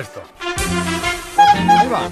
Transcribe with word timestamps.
esto. 0.00 0.22
Ahí 1.36 1.88
va. 1.88 2.10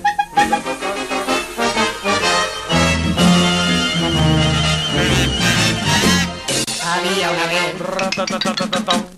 Había 6.85 7.30
una 7.30 7.46
vez. 7.46 9.17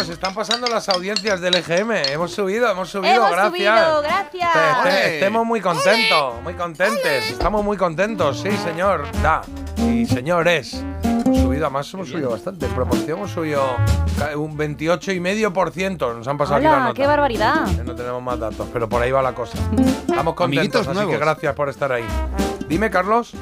Nos 0.00 0.08
están 0.08 0.32
pasando 0.34 0.66
las 0.66 0.88
audiencias 0.88 1.42
del 1.42 1.54
EGM. 1.56 1.90
Hemos 2.10 2.32
subido, 2.32 2.70
hemos 2.70 2.88
subido, 2.88 3.16
Hemos 3.16 3.30
gracias. 3.32 3.50
subido, 3.84 4.00
gracias. 4.02 4.50
Ole. 4.82 5.14
estemos 5.14 5.44
muy 5.46 5.60
contentos, 5.60 6.42
muy 6.42 6.54
contentes. 6.54 7.30
Estamos 7.30 7.62
muy 7.62 7.76
contentos, 7.76 8.40
sí, 8.40 8.50
señor. 8.64 9.04
Da. 9.22 9.42
Y 9.76 10.06
señores. 10.06 10.82
Hemos 11.04 11.36
subido, 11.38 11.66
además 11.66 11.92
hemos 11.92 12.08
subido 12.08 12.30
bastante. 12.30 12.64
En 12.64 12.72
proporción 12.74 13.18
hemos 13.18 13.30
subido 13.30 13.62
un 14.36 14.56
28,5%. 14.56 16.16
Nos 16.16 16.26
han 16.26 16.38
pasado 16.38 16.56
aquí 16.56 16.64
la 16.64 16.70
Hola, 16.72 16.80
nota. 16.84 16.94
qué 16.94 17.06
barbaridad. 17.06 17.66
No 17.84 17.94
tenemos 17.94 18.22
más 18.22 18.38
datos, 18.38 18.68
pero 18.72 18.88
por 18.88 19.02
ahí 19.02 19.10
va 19.10 19.20
la 19.20 19.34
cosa. 19.34 19.58
Estamos 20.08 20.34
contentos, 20.34 20.40
Amiguitos 20.40 20.86
así 20.88 20.94
nuevos. 20.96 21.12
que 21.12 21.18
gracias 21.20 21.54
por 21.54 21.68
estar 21.68 21.92
ahí. 21.92 22.04
Dime, 22.68 22.88
Carlos. 22.90 23.32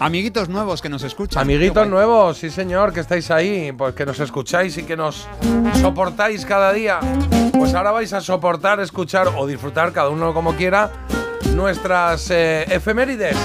Amiguitos 0.00 0.48
nuevos 0.48 0.80
que 0.80 0.88
nos 0.88 1.02
escuchan. 1.02 1.42
Amiguitos 1.42 1.86
nuevos, 1.88 2.38
sí 2.38 2.50
señor, 2.50 2.92
que 2.92 3.00
estáis 3.00 3.30
ahí, 3.32 3.72
pues 3.72 3.94
que 3.94 4.06
nos 4.06 4.20
escucháis 4.20 4.76
y 4.78 4.84
que 4.84 4.96
nos 4.96 5.26
soportáis 5.80 6.46
cada 6.46 6.72
día. 6.72 7.00
Pues 7.52 7.74
ahora 7.74 7.90
vais 7.90 8.12
a 8.12 8.20
soportar, 8.20 8.78
escuchar 8.78 9.28
o 9.36 9.46
disfrutar, 9.46 9.92
cada 9.92 10.08
uno 10.10 10.32
como 10.32 10.54
quiera, 10.54 10.90
nuestras 11.54 12.30
eh, 12.30 12.64
efemérides. 12.70 13.36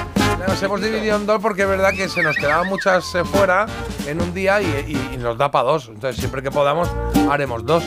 Nos 0.47 0.61
hemos 0.61 0.80
dividido 0.81 1.16
en 1.16 1.25
dos 1.25 1.42
porque 1.42 1.64
es 1.64 1.67
verdad 1.67 1.89
que 1.92 2.08
se 2.08 2.22
nos 2.22 2.36
quedaban 2.36 2.67
muchas 2.67 3.16
eh, 3.16 3.23
fuera 3.23 3.66
en 4.05 4.22
un 4.22 4.31
día 4.33 4.61
y, 4.61 4.66
y- 4.66 5.16
y 5.16 5.17
nos 5.17 5.38
da 5.39 5.49
para 5.49 5.66
dos. 5.70 5.88
Entonces 5.88 6.17
siempre 6.17 6.44
que 6.44 6.52
podamos 6.52 6.88
haremos 7.31 7.66
dos. 7.66 7.83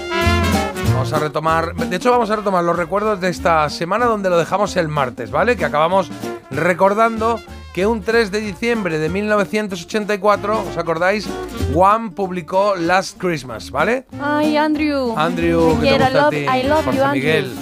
Vamos 0.93 1.13
a 1.13 1.19
retomar, 1.21 1.75
de 1.75 1.95
hecho 1.97 2.11
vamos 2.11 2.31
a 2.31 2.37
retomar 2.37 2.65
los 2.65 2.75
recuerdos 2.77 3.21
de 3.21 3.29
esta 3.29 3.69
semana 3.71 4.07
donde 4.07 4.29
lo 4.31 4.39
dejamos 4.39 4.75
el 4.77 4.89
martes, 4.89 5.31
¿vale? 5.31 5.55
Que 5.57 5.67
acabamos 5.67 6.11
recordando 6.51 7.39
que 7.77 7.87
un 7.87 8.01
3 8.01 8.31
de 8.33 8.41
diciembre 8.41 8.99
de 8.99 9.11
1984, 9.11 10.65
¿os 10.71 10.79
acordáis? 10.79 11.29
One 11.75 12.11
publicó 12.13 12.75
Last 12.75 13.19
Christmas, 13.19 13.71
¿vale? 13.71 14.07
Ay, 14.19 14.57
Andrew. 14.57 15.13
Andrew, 15.17 15.79
que 15.79 15.87
te 15.87 15.91
gusta 15.93 16.07
a 16.07 16.11
love- 16.11 16.31
ti, 16.31 16.37
I 16.39 16.63
love 16.67 16.85
Jorge 16.87 16.97
you, 16.99 17.05
Andrew. 17.05 17.13
Miguel. 17.13 17.55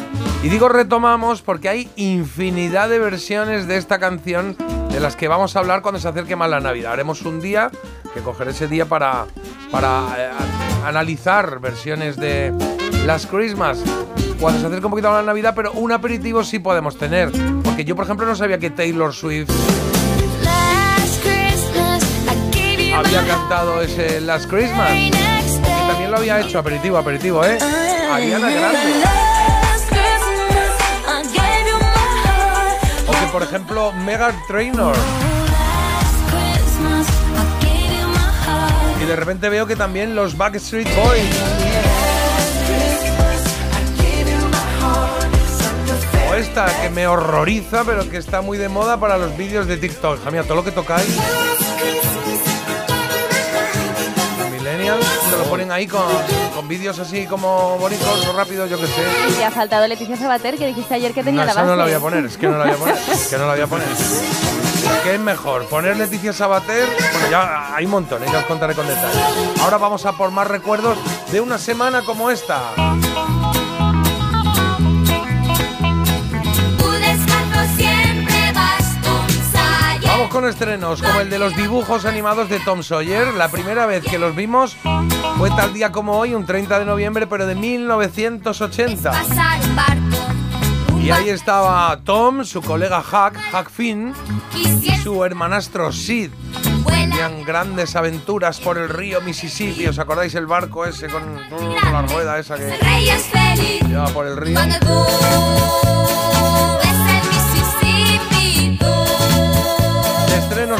Y 0.44 0.48
digo 0.50 0.68
retomamos 0.68 1.42
porque 1.42 1.68
hay 1.68 1.88
infinidad 1.96 2.88
de 2.88 3.00
versiones 3.00 3.66
de 3.66 3.76
esta 3.76 3.98
canción 3.98 4.56
de 4.92 5.00
las 5.00 5.16
que 5.16 5.26
vamos 5.26 5.56
a 5.56 5.58
hablar 5.58 5.82
cuando 5.82 5.98
se 5.98 6.06
acerque 6.06 6.36
más 6.36 6.48
la 6.48 6.60
Navidad. 6.60 6.92
Haremos 6.92 7.22
un 7.22 7.40
día, 7.40 7.72
que 8.14 8.20
cogeré 8.20 8.52
ese 8.52 8.68
día 8.68 8.86
para, 8.86 9.26
para 9.72 10.04
eh, 10.16 10.30
a- 10.84 10.88
analizar 10.88 11.58
versiones 11.58 12.16
de 12.16 12.52
Last 13.04 13.28
Christmas 13.28 13.82
cuando 14.38 14.60
se 14.60 14.66
acerque 14.68 14.84
un 14.86 14.90
poquito 14.92 15.08
más 15.10 15.24
la 15.24 15.26
Navidad, 15.32 15.54
pero 15.56 15.72
un 15.72 15.90
aperitivo 15.90 16.44
sí 16.44 16.60
podemos 16.60 16.96
tener. 16.98 17.32
Porque 17.64 17.84
yo, 17.84 17.96
por 17.96 18.04
ejemplo, 18.04 18.26
no 18.26 18.36
sabía 18.36 18.58
que 18.58 18.70
Taylor 18.70 19.12
Swift 19.12 19.50
había 22.94 23.26
cantado 23.26 23.82
ese 23.82 24.20
Last 24.20 24.48
Christmas. 24.48 24.92
Y 24.92 25.10
también 25.88 26.10
lo 26.10 26.18
había 26.18 26.40
hecho, 26.40 26.58
aperitivo, 26.58 26.96
aperitivo, 26.98 27.44
¿eh? 27.44 27.58
Ariana 28.10 28.50
Grande. 28.50 29.02
O 33.06 33.10
que, 33.12 33.26
por 33.32 33.42
ejemplo, 33.42 33.92
Megan 33.92 34.34
Trainor. 34.46 34.96
Y 39.02 39.06
de 39.06 39.16
repente 39.16 39.48
veo 39.48 39.66
que 39.66 39.76
también 39.76 40.14
los 40.14 40.36
Backstreet 40.36 40.88
Boys. 40.94 41.24
O 46.30 46.34
esta 46.34 46.66
que 46.82 46.90
me 46.90 47.06
horroriza, 47.06 47.84
pero 47.84 48.08
que 48.08 48.16
está 48.16 48.40
muy 48.40 48.56
de 48.56 48.68
moda 48.68 48.98
para 48.98 49.18
los 49.18 49.36
vídeos 49.36 49.66
de 49.66 49.76
TikTok. 49.76 50.20
Hija 50.20 50.30
mía, 50.30 50.42
todo 50.44 50.56
lo 50.56 50.64
que 50.64 50.70
tocáis. 50.70 51.18
Ahí 55.72 55.86
con, 55.86 56.02
con 56.54 56.68
vídeos 56.68 56.98
así 56.98 57.26
como 57.26 57.76
bonitos 57.78 58.26
o 58.26 58.32
rápidos, 58.36 58.68
yo 58.70 58.78
que 58.78 58.86
sé. 58.86 59.02
Y 59.38 59.42
ha 59.42 59.50
faltado 59.50 59.86
Leticia 59.86 60.16
Sabater, 60.16 60.56
que 60.56 60.66
dijiste 60.66 60.94
ayer 60.94 61.12
que 61.12 61.22
tenía 61.22 61.40
No, 61.42 61.46
la 61.46 61.54
base. 61.54 61.66
no 61.66 61.76
la 61.76 61.84
voy 61.84 61.92
a 61.92 62.00
poner, 62.00 62.24
es 62.24 62.36
que 62.36 62.46
no 62.46 62.58
la 62.58 62.64
voy 62.64 62.74
a 62.74 62.76
poner, 62.76 62.96
es 63.12 63.28
que 63.28 63.38
no 63.38 63.46
la 63.46 63.52
voy 63.54 63.62
a 63.62 63.66
poner. 63.66 63.86
¿Qué 65.02 65.14
es 65.14 65.20
mejor? 65.20 65.64
¿Poner 65.66 65.96
Leticia 65.96 66.32
Sabater? 66.32 66.86
Bueno, 67.12 67.30
ya 67.30 67.74
hay 67.74 67.84
un 67.86 67.90
montón, 67.90 68.22
¿eh? 68.22 68.26
ya 68.30 68.38
os 68.38 68.44
contaré 68.44 68.74
con 68.74 68.86
detalle. 68.86 69.20
Ahora 69.62 69.78
vamos 69.78 70.04
a 70.06 70.12
por 70.12 70.30
más 70.30 70.46
recuerdos 70.46 70.96
de 71.32 71.40
una 71.40 71.58
semana 71.58 72.02
como 72.04 72.30
esta. 72.30 72.60
Con 80.34 80.48
estrenos 80.48 81.00
como 81.00 81.20
el 81.20 81.30
de 81.30 81.38
los 81.38 81.54
dibujos 81.54 82.04
animados 82.04 82.48
de 82.48 82.58
Tom 82.58 82.82
Sawyer. 82.82 83.32
La 83.34 83.48
primera 83.48 83.86
vez 83.86 84.02
que 84.02 84.18
los 84.18 84.34
vimos 84.34 84.76
fue 85.38 85.48
tal 85.50 85.72
día 85.72 85.92
como 85.92 86.18
hoy, 86.18 86.34
un 86.34 86.44
30 86.44 86.80
de 86.80 86.84
noviembre, 86.84 87.28
pero 87.28 87.46
de 87.46 87.54
1980. 87.54 89.12
Y 91.00 91.10
ahí 91.12 91.28
estaba 91.28 91.96
Tom, 92.02 92.44
su 92.44 92.62
colega 92.62 92.98
Huck, 92.98 93.38
Huck 93.52 93.70
Finn, 93.70 94.12
y 94.56 94.90
su 94.96 95.24
hermanastro 95.24 95.92
Sid. 95.92 96.32
Tenían 96.84 97.44
grandes 97.44 97.94
aventuras 97.94 98.58
por 98.58 98.76
el 98.76 98.88
río 98.88 99.20
Mississippi. 99.20 99.86
¿Os 99.86 100.00
acordáis 100.00 100.34
el 100.34 100.46
barco 100.46 100.84
ese 100.84 101.06
con, 101.06 101.22
con 101.48 101.92
la 101.92 102.02
rueda 102.02 102.40
esa 102.40 102.56
que 102.56 102.76
Rey 102.76 103.08
es 103.08 103.22
feliz 103.26 103.82
lleva 103.86 104.08
por 104.08 104.26
el 104.26 104.36
río? 104.36 104.58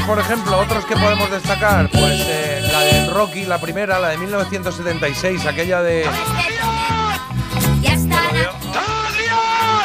Por 0.07 0.19
ejemplo, 0.19 0.59
otros 0.59 0.85
que 0.85 0.97
podemos 0.97 1.31
destacar, 1.31 1.89
pues 1.91 2.21
eh, 2.27 2.69
la 2.73 2.81
de 2.81 3.07
Rocky, 3.11 3.45
la 3.47 3.59
primera, 3.59 3.99
la 3.99 4.09
de 4.11 4.19
1976, 4.19 5.47
aquella 5.47 5.83
de... 5.83 6.07
Ya 7.81 7.93
estará 7.95 8.51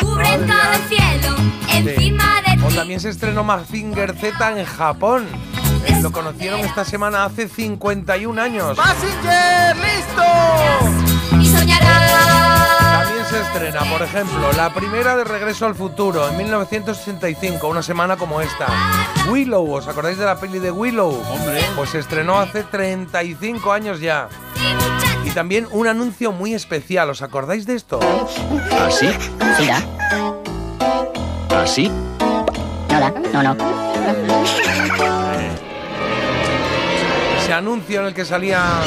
cubre 0.01 0.37
todo 0.37 0.73
el 0.73 0.87
cielo 0.89 1.35
encima 1.69 2.41
de 2.45 2.63
O 2.63 2.67
ti. 2.69 2.75
también 2.75 2.99
se 2.99 3.09
estrenó 3.09 3.43
Mazinger 3.43 4.15
Z 4.17 4.59
en 4.59 4.65
Japón. 4.65 5.27
Eh, 5.85 5.99
Lo 6.01 6.11
conocieron 6.11 6.59
esta 6.61 6.83
semana 6.83 7.23
hace 7.25 7.47
51 7.47 8.41
años. 8.41 8.77
¡Mazinger, 8.77 9.75
listo! 9.77 11.39
Y 11.39 11.45
soñarás. 11.47 12.58
Se 13.29 13.39
estrena, 13.41 13.81
por 13.81 14.01
ejemplo, 14.01 14.51
la 14.53 14.73
primera 14.73 15.15
de 15.15 15.23
Regreso 15.23 15.67
al 15.67 15.75
Futuro 15.75 16.27
en 16.27 16.37
1985, 16.37 17.67
una 17.67 17.83
semana 17.83 18.17
como 18.17 18.41
esta. 18.41 18.65
Willow, 19.29 19.71
¿os 19.71 19.87
acordáis 19.87 20.17
de 20.17 20.25
la 20.25 20.39
peli 20.39 20.57
de 20.57 20.71
Willow? 20.71 21.21
Hombre. 21.29 21.61
Pues 21.75 21.91
se 21.91 21.99
estrenó 21.99 22.39
hace 22.39 22.63
35 22.63 23.71
años 23.71 23.99
ya. 23.99 24.29
Y 25.25 25.29
también 25.29 25.67
un 25.69 25.87
anuncio 25.87 26.31
muy 26.31 26.55
especial, 26.55 27.11
¿os 27.11 27.21
acordáis 27.21 27.67
de 27.67 27.75
esto? 27.75 27.99
¿Así? 28.81 29.09
Mira, 29.59 29.83
¿Así? 31.55 31.91
nada, 32.89 33.13
no, 33.31 33.43
no. 33.43 33.55
Ese 37.37 37.53
anuncio 37.53 37.99
en 38.01 38.07
el 38.07 38.13
que 38.15 38.25
salía... 38.25 38.81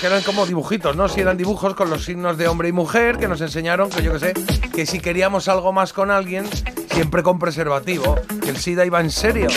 que 0.00 0.06
eran 0.06 0.22
como 0.22 0.46
dibujitos, 0.46 0.96
¿no? 0.96 1.08
Si 1.08 1.20
eran 1.20 1.36
dibujos 1.36 1.74
con 1.74 1.90
los 1.90 2.04
signos 2.04 2.38
de 2.38 2.48
hombre 2.48 2.68
y 2.68 2.72
mujer 2.72 3.18
que 3.18 3.28
nos 3.28 3.40
enseñaron, 3.40 3.90
que 3.90 4.02
yo 4.02 4.12
que 4.12 4.18
sé, 4.18 4.34
que 4.74 4.86
si 4.86 5.00
queríamos 5.00 5.48
algo 5.48 5.72
más 5.72 5.92
con 5.92 6.10
alguien, 6.10 6.46
siempre 6.92 7.22
con 7.22 7.38
preservativo, 7.38 8.16
que 8.42 8.50
el 8.50 8.56
SIDA 8.56 8.86
iba 8.86 9.00
en 9.00 9.10
serio. 9.10 9.48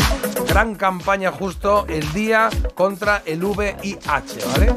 Gran 0.47 0.75
campaña 0.75 1.31
justo 1.31 1.85
el 1.87 2.11
día 2.13 2.49
contra 2.75 3.23
el 3.25 3.43
VIH, 3.43 4.45
¿vale? 4.51 4.75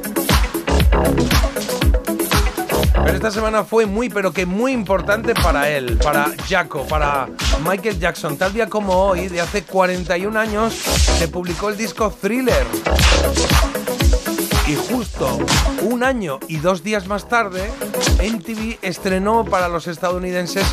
Pero 3.05 3.17
esta 3.17 3.31
semana 3.31 3.65
fue 3.65 3.87
muy, 3.87 4.09
pero 4.09 4.33
que 4.33 4.47
muy 4.47 4.73
importante 4.73 5.35
para 5.35 5.69
él, 5.69 5.99
para 6.03 6.33
Jaco, 6.49 6.87
para 6.87 7.29
Michael 7.67 7.99
Jackson. 7.99 8.37
Tal 8.39 8.53
día 8.53 8.69
como 8.69 8.95
hoy, 8.95 9.29
de 9.29 9.41
hace 9.41 9.65
41 9.65 10.39
años, 10.39 10.75
se 10.75 11.29
publicó 11.29 11.69
el 11.69 11.77
disco 11.77 12.11
Thriller. 12.11 12.67
Y 14.67 14.77
justo 14.77 15.39
un 15.83 16.03
año 16.03 16.39
y 16.49 16.57
dos 16.57 16.83
días 16.83 17.07
más 17.07 17.29
tarde, 17.29 17.71
MTV 18.19 18.79
estrenó 18.81 19.45
para 19.45 19.69
los 19.69 19.87
estadounidenses 19.87 20.67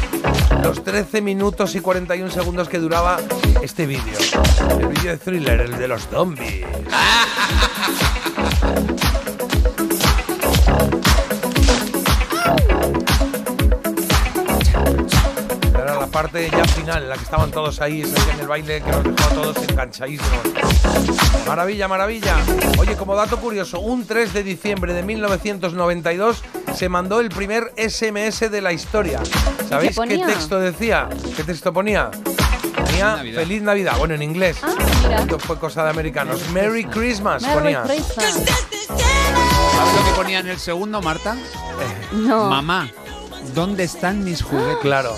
los 0.63 0.83
13 0.83 1.21
minutos 1.21 1.75
y 1.75 1.81
41 1.81 2.31
segundos 2.31 2.69
que 2.69 2.79
duraba 2.79 3.19
este 3.61 3.85
vídeo. 3.85 4.17
El 4.79 4.87
vídeo 4.87 5.11
de 5.11 5.17
Thriller, 5.17 5.59
el 5.61 5.77
de 5.77 5.87
los 5.89 6.07
zombies. 6.07 6.65
parte 16.21 16.51
ya 16.51 16.63
final, 16.65 17.01
en 17.01 17.09
la 17.09 17.15
que 17.15 17.23
estaban 17.23 17.49
todos 17.49 17.81
ahí, 17.81 18.03
en 18.03 18.39
el 18.39 18.47
baile 18.47 18.79
que 18.83 18.91
nos 18.91 19.03
dejó 19.03 19.23
a 19.23 19.33
todos 19.33 19.57
enganchadísimos. 19.67 21.47
Maravilla, 21.47 21.87
maravilla. 21.87 22.35
Oye, 22.77 22.95
como 22.95 23.15
dato 23.15 23.37
curioso, 23.37 23.79
un 23.79 24.05
3 24.05 24.31
de 24.31 24.43
diciembre 24.43 24.93
de 24.93 25.01
1992 25.01 26.43
se 26.75 26.89
mandó 26.89 27.21
el 27.21 27.29
primer 27.29 27.73
SMS 27.75 28.51
de 28.51 28.61
la 28.61 28.71
historia. 28.71 29.19
¿Sabéis 29.67 29.93
qué, 29.93 29.95
ponía? 29.95 30.27
texto 30.27 30.59
decía? 30.59 31.09
¿Qué 31.35 31.43
texto 31.43 31.73
ponía? 31.73 32.11
Ponía 32.11 33.15
Navidad. 33.15 33.39
Feliz 33.41 33.61
Navidad. 33.63 33.97
Bueno, 33.97 34.13
en 34.13 34.21
inglés. 34.21 34.57
Ah, 34.61 34.75
mira. 35.03 35.21
Esto 35.21 35.39
fue 35.39 35.57
cosa 35.57 35.83
de 35.85 35.89
americanos. 35.89 36.47
Merry 36.49 36.85
Christmas 36.85 37.41
Merry 37.41 37.55
ponía. 37.55 37.81
Christmas. 37.81 38.33
¿Sabes 38.35 39.95
lo 39.95 40.05
que 40.05 40.11
ponía 40.15 40.37
en 40.37 40.49
el 40.49 40.59
segundo, 40.59 41.01
Marta? 41.01 41.35
No. 42.11 42.47
Mamá, 42.47 42.91
¿dónde 43.53 43.83
están 43.83 44.23
mis 44.23 44.41
juguetes? 44.41 44.77
Claro. 44.81 45.15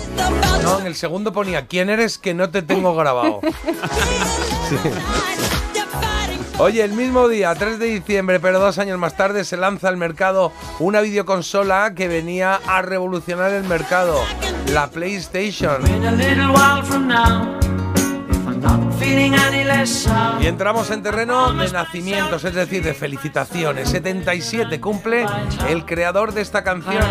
No, 0.62 0.80
en 0.80 0.86
el 0.86 0.94
segundo 0.94 1.32
ponía 1.32 1.66
¿Quién 1.66 1.90
eres 1.90 2.18
que 2.18 2.34
no 2.34 2.50
te 2.50 2.62
tengo 2.62 2.94
grabado? 2.94 3.40
Sí. 4.68 4.76
Oye, 6.58 6.84
el 6.84 6.92
mismo 6.92 7.28
día, 7.28 7.52
3 7.54 7.80
de 7.80 7.86
diciembre, 7.86 8.38
pero 8.38 8.60
dos 8.60 8.78
años 8.78 8.96
más 8.96 9.16
tarde, 9.16 9.44
se 9.44 9.56
lanza 9.56 9.88
al 9.88 9.96
mercado 9.96 10.52
una 10.78 11.00
videoconsola 11.00 11.94
que 11.94 12.06
venía 12.06 12.60
a 12.66 12.80
revolucionar 12.80 13.50
el 13.52 13.64
mercado, 13.64 14.20
la 14.72 14.86
PlayStation. 14.88 15.82
Y 20.40 20.46
entramos 20.46 20.90
en 20.90 21.02
terreno 21.02 21.52
de 21.52 21.70
nacimientos, 21.72 22.44
es 22.44 22.54
decir, 22.54 22.82
de 22.82 22.94
felicitaciones. 22.94 23.88
77 23.90 24.80
cumple 24.80 25.26
el 25.68 25.84
creador 25.84 26.32
de 26.32 26.40
esta 26.42 26.62
canción, 26.64 27.02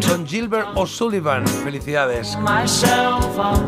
Don 0.00 0.26
Gilbert 0.26 0.68
O'Sullivan. 0.74 1.46
Felicidades. 1.46 2.36
myself 2.38 3.36
off 3.38 3.60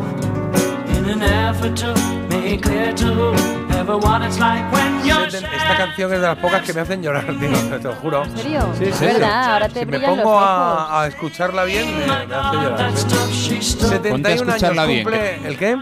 in 0.97 1.09
an 1.09 1.21
effort 1.23 1.75
to 1.79 1.93
make 2.29 2.61
clear 2.61 2.93
to 2.95 3.05
whoever 3.05 3.97
what 3.97 4.21
it's 4.25 4.39
like 4.39 4.63
when 4.71 5.03
you're 5.05 5.29
Seten- 5.29 5.45
Esta 5.53 5.77
canción 5.77 6.13
es 6.13 6.21
de 6.21 6.27
las 6.27 6.37
pocas 6.37 6.61
que 6.61 6.73
me 6.73 6.81
hacen 6.81 7.01
llorar, 7.01 7.25
tío, 7.39 7.77
te 7.79 7.83
lo 7.87 7.93
juro. 7.95 8.23
¿En 8.23 8.37
serio? 8.37 8.69
Sí, 8.77 8.85
sí. 8.93 9.05
verdad, 9.05 9.53
ahora 9.53 9.69
te 9.69 9.79
si 9.81 9.85
me 9.85 9.97
los 9.99 10.09
pongo 10.09 10.31
ojos. 10.35 10.43
a, 10.47 11.01
a 11.01 11.07
escucharla 11.07 11.63
bien, 11.65 11.87
me, 11.99 12.05
me 12.27 12.35
hace 12.35 12.55
llorar. 12.57 12.77
that 12.77 12.91
sí. 12.95 12.97
stuff 13.09 13.31
she 13.31 13.61
stood 13.61 13.89
71 13.89 14.51
años 14.53 14.87
bien, 14.87 15.03
cumple. 15.03 15.47
¿El 15.47 15.57
qué? 15.57 15.77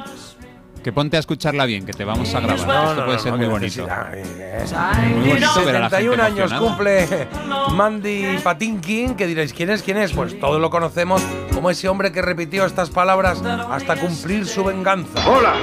Que 0.83 0.91
ponte 0.91 1.15
a 1.17 1.19
escucharla 1.19 1.65
bien, 1.65 1.85
que 1.85 1.93
te 1.93 2.03
vamos 2.05 2.33
a 2.33 2.39
grabar. 2.39 2.67
No, 2.67 2.83
Esto 2.89 2.95
no, 2.95 3.05
puede 3.05 3.17
no, 3.17 3.23
ser 3.23 3.31
no, 3.33 3.37
muy 3.37 3.47
bonito. 3.47 3.87
necesidad, 3.87 4.17
eh. 4.17 5.15
Muy 5.15 5.29
bonito 5.29 5.65
ver 5.65 5.75
a 5.75 5.79
la 5.79 5.89
gente 5.89 6.03
71 6.11 6.23
años 6.23 6.53
cumple 6.53 7.27
Mandy 7.73 8.37
Patinkin, 8.43 9.15
que 9.15 9.27
diréis, 9.27 9.53
¿quién 9.53 9.69
es? 9.69 9.83
¿Quién 9.83 9.97
es? 9.97 10.11
Pues 10.11 10.39
todos 10.39 10.59
lo 10.59 10.69
conocemos 10.71 11.21
como 11.53 11.69
ese 11.69 11.87
hombre 11.87 12.11
que 12.11 12.21
repitió 12.23 12.65
estas 12.65 12.89
palabras 12.89 13.41
hasta 13.43 13.95
cumplir 13.97 14.47
su 14.47 14.63
venganza. 14.63 15.19
Hola, 15.29 15.53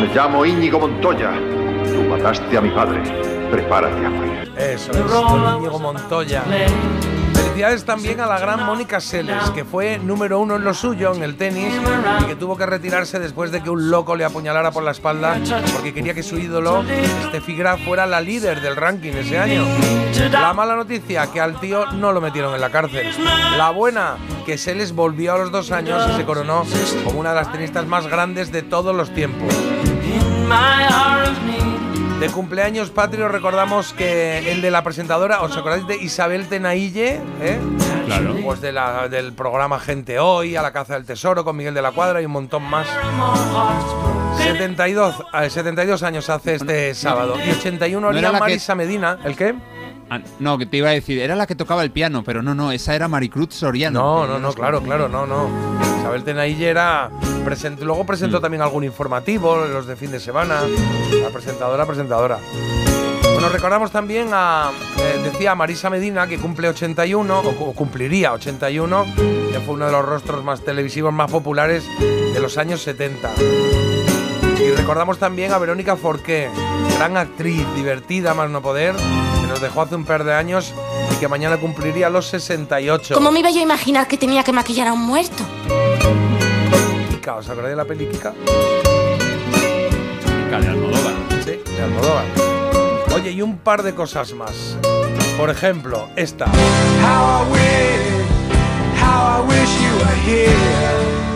me 0.00 0.12
llamo 0.12 0.44
Íñigo 0.44 0.80
Montoya. 0.80 1.32
Tú 1.84 2.02
mataste 2.08 2.58
a 2.58 2.60
mi 2.60 2.70
padre. 2.70 3.02
Prepárate 3.50 4.04
a 4.06 4.10
morir. 4.10 4.52
Eso 4.58 4.90
es, 4.90 4.98
Íñigo 4.98 5.78
Montoya. 5.78 6.42
Felicidades 7.58 7.84
también 7.84 8.20
a 8.20 8.26
la 8.26 8.38
gran 8.38 8.64
Mónica 8.64 9.00
Seles, 9.00 9.50
que 9.50 9.64
fue 9.64 9.98
número 9.98 10.38
uno 10.38 10.54
en 10.54 10.62
lo 10.62 10.72
suyo, 10.72 11.12
en 11.12 11.24
el 11.24 11.36
tenis, 11.36 11.74
y 12.20 12.24
que 12.26 12.36
tuvo 12.36 12.56
que 12.56 12.64
retirarse 12.66 13.18
después 13.18 13.50
de 13.50 13.60
que 13.64 13.68
un 13.68 13.90
loco 13.90 14.14
le 14.14 14.24
apuñalara 14.24 14.70
por 14.70 14.84
la 14.84 14.92
espalda 14.92 15.36
porque 15.72 15.92
quería 15.92 16.14
que 16.14 16.22
su 16.22 16.38
ídolo, 16.38 16.84
Steffi 17.26 17.56
Graf, 17.56 17.80
fuera 17.84 18.06
la 18.06 18.20
líder 18.20 18.60
del 18.60 18.76
ranking 18.76 19.10
ese 19.10 19.40
año. 19.40 19.64
La 20.30 20.52
mala 20.52 20.76
noticia, 20.76 21.32
que 21.32 21.40
al 21.40 21.58
tío 21.58 21.86
no 21.94 22.12
lo 22.12 22.20
metieron 22.20 22.54
en 22.54 22.60
la 22.60 22.70
cárcel. 22.70 23.08
La 23.56 23.70
buena, 23.70 24.14
que 24.46 24.56
Seles 24.56 24.92
volvió 24.92 25.34
a 25.34 25.38
los 25.38 25.50
dos 25.50 25.72
años 25.72 26.00
y 26.12 26.16
se 26.16 26.24
coronó 26.24 26.64
como 27.02 27.18
una 27.18 27.30
de 27.30 27.34
las 27.40 27.50
tenistas 27.50 27.88
más 27.88 28.06
grandes 28.06 28.52
de 28.52 28.62
todos 28.62 28.94
los 28.94 29.12
tiempos. 29.12 29.52
De 32.20 32.28
cumpleaños 32.30 32.90
patrio 32.90 33.28
recordamos 33.28 33.92
que 33.92 34.50
el 34.50 34.60
de 34.60 34.72
la 34.72 34.82
presentadora, 34.82 35.40
¿os 35.42 35.56
acordáis 35.56 35.86
de 35.86 35.96
Isabel 35.98 36.48
Tenaille? 36.48 37.20
¿Eh? 37.40 37.58
Claro. 38.06 38.34
Pues 38.42 38.60
de 38.60 38.72
la- 38.72 39.08
del 39.08 39.32
programa 39.34 39.78
Gente 39.78 40.18
Hoy, 40.18 40.56
A 40.56 40.62
la 40.62 40.72
Caza 40.72 40.94
del 40.94 41.04
Tesoro 41.04 41.44
con 41.44 41.56
Miguel 41.56 41.74
de 41.74 41.82
la 41.82 41.92
Cuadra 41.92 42.20
y 42.20 42.24
un 42.24 42.32
montón 42.32 42.64
más. 42.64 42.88
72, 44.38 45.14
eh, 45.32 45.48
72 45.50 46.02
años 46.02 46.28
hace 46.28 46.56
este 46.56 46.92
sábado. 46.94 47.36
Y 47.44 47.50
81 47.50 48.10
¿No 48.10 48.16
haría 48.16 48.32
que- 48.32 48.38
Marisa 48.40 48.74
Medina. 48.74 49.18
¿El 49.24 49.36
qué? 49.36 49.54
Ah, 50.10 50.20
no, 50.38 50.56
que 50.56 50.64
te 50.66 50.78
iba 50.78 50.88
a 50.88 50.92
decir, 50.92 51.18
era 51.18 51.36
la 51.36 51.46
que 51.46 51.54
tocaba 51.54 51.82
el 51.82 51.90
piano, 51.90 52.22
pero 52.24 52.42
no, 52.42 52.54
no, 52.54 52.72
esa 52.72 52.94
era 52.94 53.08
Maricruz 53.08 53.54
Soriano. 53.54 54.00
No, 54.00 54.26
no, 54.26 54.38
no, 54.38 54.52
claro, 54.54 54.80
claro, 54.82 55.08
no, 55.08 55.26
no. 55.26 55.48
Isabel 56.00 56.24
Tenaille 56.24 56.68
era. 56.68 57.10
present- 57.44 57.78
luego 57.80 58.04
presentó 58.06 58.40
también 58.40 58.62
algún 58.62 58.84
informativo, 58.84 59.56
los 59.66 59.86
de 59.86 59.96
fin 59.96 60.10
de 60.10 60.18
semana. 60.20 60.60
La 61.22 61.28
presentadora, 61.28 61.84
presentadora. 61.84 62.38
Bueno, 63.34 63.50
recordamos 63.50 63.90
también 63.92 64.28
a, 64.32 64.70
eh, 64.98 65.20
decía 65.22 65.54
Marisa 65.54 65.90
Medina, 65.90 66.26
que 66.26 66.38
cumple 66.38 66.68
81, 66.68 67.38
o, 67.40 67.52
cu- 67.54 67.74
cumpliría 67.74 68.32
81, 68.32 69.04
que 69.52 69.60
fue 69.60 69.74
uno 69.74 69.86
de 69.86 69.92
los 69.92 70.04
rostros 70.04 70.42
más 70.42 70.62
televisivos 70.64 71.12
más 71.12 71.30
populares 71.30 71.84
de 72.00 72.40
los 72.40 72.56
años 72.58 72.80
70. 72.82 73.30
Y 74.60 74.70
recordamos 74.72 75.18
también 75.18 75.52
a 75.52 75.58
Verónica 75.58 75.96
Forqué, 75.96 76.48
gran 76.96 77.16
actriz, 77.16 77.64
divertida 77.76 78.34
más 78.34 78.50
no 78.50 78.60
poder, 78.60 78.94
nos 79.48 79.60
dejó 79.60 79.82
hace 79.82 79.94
un 79.96 80.04
par 80.04 80.24
de 80.24 80.34
años 80.34 80.74
y 81.12 81.16
que 81.16 81.26
mañana 81.26 81.56
cumpliría 81.56 82.10
los 82.10 82.26
68. 82.26 83.14
¿Cómo 83.14 83.32
me 83.32 83.40
iba 83.40 83.50
yo 83.50 83.60
a 83.60 83.62
imaginar 83.62 84.06
que 84.06 84.16
tenía 84.16 84.44
que 84.44 84.52
maquillar 84.52 84.88
a 84.88 84.92
un 84.92 85.00
muerto? 85.00 85.42
Kika, 87.10 87.36
¿os 87.36 87.48
acordáis 87.48 87.72
de 87.72 87.76
la 87.76 87.84
peli 87.84 88.06
Kika? 88.06 88.34
Chica 90.24 90.60
de 90.60 90.68
Almodóvar. 90.68 91.14
Sí, 91.44 91.60
de 91.64 91.82
Almodóvar. 91.82 92.24
Oye, 93.14 93.32
y 93.32 93.42
un 93.42 93.58
par 93.58 93.82
de 93.82 93.94
cosas 93.94 94.32
más. 94.34 94.76
Por 95.38 95.50
ejemplo, 95.50 96.08
esta. 96.14 96.46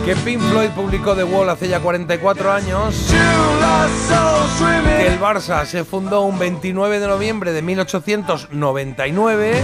Que 0.05 0.15
Pink 0.17 0.41
Floyd 0.41 0.69
publicó 0.71 1.15
The 1.15 1.23
Wall 1.23 1.49
hace 1.49 1.69
ya 1.69 1.79
44 1.79 2.51
años. 2.51 3.07
Que 4.97 5.07
el 5.07 5.17
Barça 5.19 5.65
se 5.65 5.85
fundó 5.85 6.23
un 6.23 6.37
29 6.37 6.99
de 6.99 7.07
noviembre 7.07 7.53
de 7.53 7.61
1899. 7.61 9.63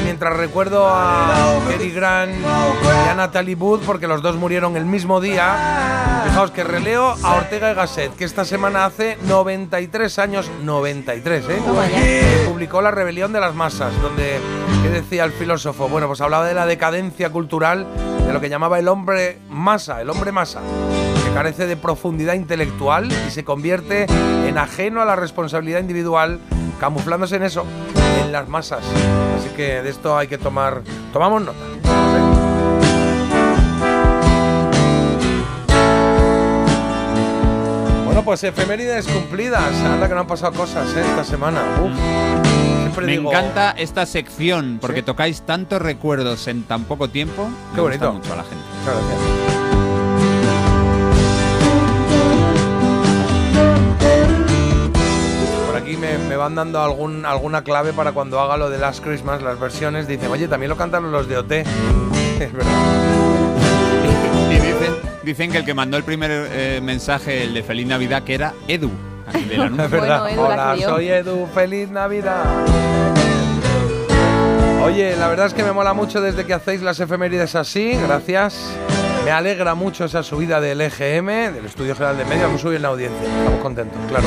Y 0.00 0.04
mientras 0.04 0.34
recuerdo 0.36 0.88
a 0.88 1.58
Cary 1.70 1.90
Grant 1.90 2.32
y 2.34 3.08
a 3.10 3.14
Natalie 3.14 3.56
Wood, 3.56 3.80
porque 3.84 4.06
los 4.06 4.22
dos 4.22 4.36
murieron 4.36 4.74
el 4.78 4.86
mismo 4.86 5.20
día, 5.20 6.22
fijaos 6.24 6.50
que 6.50 6.64
releo 6.64 7.14
a 7.22 7.34
Ortega 7.34 7.72
y 7.72 7.74
Gasset, 7.74 8.16
que 8.16 8.24
esta 8.24 8.46
semana 8.46 8.86
hace 8.86 9.18
93 9.28 10.18
años, 10.18 10.50
93, 10.62 11.44
¿eh? 11.50 11.58
Que 11.94 12.44
publicó 12.48 12.80
La 12.80 12.90
rebelión 12.90 13.34
de 13.34 13.40
las 13.40 13.54
masas, 13.54 13.92
donde, 14.00 14.40
¿qué 14.82 14.88
decía 14.88 15.24
el 15.24 15.32
filósofo? 15.32 15.90
Bueno, 15.90 16.06
pues 16.06 16.22
hablaba 16.22 16.46
de 16.46 16.54
la 16.54 16.64
decadencia 16.64 17.28
cultural, 17.30 17.86
lo 18.36 18.40
que 18.42 18.50
llamaba 18.50 18.78
el 18.78 18.86
hombre 18.88 19.38
masa, 19.48 20.02
el 20.02 20.10
hombre 20.10 20.30
masa, 20.30 20.60
que 21.24 21.32
carece 21.32 21.66
de 21.66 21.74
profundidad 21.74 22.34
intelectual 22.34 23.10
y 23.10 23.30
se 23.30 23.44
convierte 23.46 24.04
en 24.46 24.58
ajeno 24.58 25.00
a 25.00 25.06
la 25.06 25.16
responsabilidad 25.16 25.80
individual, 25.80 26.38
camuflándose 26.78 27.36
en 27.36 27.44
eso, 27.44 27.64
en 28.22 28.32
las 28.32 28.46
masas. 28.46 28.84
Así 29.38 29.48
que 29.56 29.80
de 29.80 29.88
esto 29.88 30.18
hay 30.18 30.28
que 30.28 30.36
tomar, 30.36 30.82
tomamos 31.14 31.46
nota. 31.46 31.58
Bueno, 38.04 38.22
pues 38.22 38.44
efemérides 38.44 39.08
cumplidas. 39.08 39.72
Anda 39.76 40.08
que 40.08 40.14
no 40.14 40.20
han 40.20 40.26
pasado 40.26 40.52
cosas 40.52 40.94
¿eh? 40.94 41.00
esta 41.00 41.24
semana. 41.24 41.62
Uf. 41.82 42.45
Siempre 42.96 43.06
Me 43.06 43.18
digo, 43.18 43.30
encanta 43.30 43.70
esta 43.72 44.06
sección 44.06 44.78
porque 44.80 45.00
Sí. 45.00 45.02
tocáis 45.06 45.42
tantos 45.42 45.82
recuerdos 45.82 46.46
en 46.48 46.62
tan 46.64 46.84
poco 46.84 47.08
tiempo. 47.08 47.48
Qué 47.74 47.82
Me 47.82 47.88
gusta 47.88 48.06
bonito. 48.08 48.12
mucho 48.14 48.32
a 48.32 48.36
la 48.36 48.42
gente. 48.44 48.64
Muchas 48.80 48.94
gracias. 48.94 50.26
Por 55.66 55.76
aquí 55.76 55.96
me, 55.96 56.18
me 56.18 56.36
van 56.36 56.54
dando 56.54 56.80
algún, 56.80 57.24
alguna 57.26 57.62
clave 57.62 57.92
para 57.92 58.12
cuando 58.12 58.40
haga 58.40 58.56
lo 58.56 58.70
de 58.70 58.78
Last 58.78 59.02
Christmas, 59.04 59.42
las 59.42 59.58
versiones. 59.58 60.06
Dicen, 60.08 60.30
oye, 60.30 60.48
también 60.48 60.70
lo 60.70 60.76
cantan 60.76 61.10
los 61.10 61.28
de 61.28 61.38
OT. 61.38 61.52
Es 62.40 62.52
verdad. 62.52 62.70
Y 64.48 64.54
dicen, 64.54 64.94
dicen 65.24 65.50
que 65.52 65.58
el 65.58 65.64
que 65.64 65.74
mandó 65.74 65.96
el 65.96 66.04
primer 66.04 66.30
eh, 66.32 66.80
mensaje, 66.82 67.42
el 67.42 67.52
de 67.54 67.62
Feliz 67.62 67.86
Navidad, 67.86 68.22
que 68.22 68.34
era 68.34 68.54
Edu. 68.68 68.90
Es 69.34 69.90
verdad. 69.90 70.20
Bueno, 70.22 70.42
Hola, 70.42 70.76
soy 70.82 71.08
Edu. 71.08 71.46
Feliz 71.54 71.90
Navidad. 71.90 72.44
Oye, 74.84 75.16
la 75.16 75.28
verdad 75.28 75.46
es 75.46 75.54
que 75.54 75.64
me 75.64 75.72
mola 75.72 75.94
mucho 75.94 76.20
desde 76.20 76.44
que 76.44 76.54
hacéis 76.54 76.80
las 76.82 77.00
efemérides 77.00 77.54
así. 77.56 77.98
Gracias. 78.06 78.70
Me 79.24 79.32
alegra 79.32 79.74
mucho 79.74 80.04
esa 80.04 80.22
subida 80.22 80.60
del 80.60 80.80
EGM, 80.80 81.54
del 81.54 81.66
Estudio 81.66 81.94
General 81.96 82.16
de 82.16 82.24
Medios. 82.24 82.44
Vamos 82.44 82.60
subir 82.60 82.76
en 82.76 82.82
la 82.82 82.88
audiencia. 82.88 83.26
Estamos 83.26 83.60
contentos, 83.60 83.98
claro. 84.08 84.26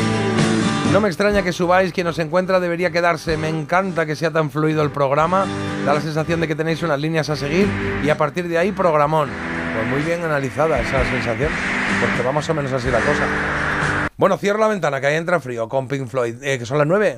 No 0.92 1.00
me 1.00 1.08
extraña 1.08 1.44
que 1.44 1.54
subáis, 1.54 1.94
quien 1.94 2.08
os 2.08 2.20
encuentra 2.20 2.60
debería 2.60 2.92
quedarse. 2.92 3.38
Me 3.38 3.48
encanta 3.48 4.06
que 4.06 4.16
sea 4.16 4.32
tan 4.32 4.52
fluido 4.52 4.82
el 4.82 4.90
programa. 4.90 5.46
Da 5.86 5.94
la 5.94 6.02
sensación 6.02 6.42
de 6.42 6.48
que 6.48 6.56
tenéis 6.56 6.84
unas 6.84 7.00
líneas 7.00 7.30
a 7.30 7.38
seguir 7.38 7.68
y 8.04 8.10
a 8.10 8.18
partir 8.18 8.50
de 8.50 8.58
ahí 8.58 8.74
programón. 8.74 9.30
Pues 9.76 9.88
muy 9.88 10.02
bien 10.02 10.24
analizada 10.26 10.80
esa 10.80 11.06
sensación, 11.06 11.52
porque 12.02 12.22
va 12.26 12.34
más 12.34 12.50
o 12.50 12.54
menos 12.54 12.74
así 12.74 12.90
la 12.90 13.00
cosa. 13.00 13.24
Bueno, 14.20 14.38
cierro 14.38 14.60
la 14.60 14.68
ventana, 14.68 15.00
que 15.00 15.08
ahí 15.08 15.16
entra 15.16 15.40
frío 15.40 15.70
con 15.70 15.88
Pink 15.88 16.10
Floyd, 16.10 16.44
eh, 16.44 16.60
que 16.60 16.66
son 16.66 16.78
las 16.78 16.86
9. 16.86 17.16